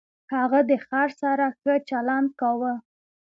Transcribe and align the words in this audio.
هغه 0.35 0.59
د 0.69 0.71
خر 0.85 1.09
سره 1.21 1.45
ښه 1.59 1.73
چلند 1.89 2.29
کاوه. 2.39 2.73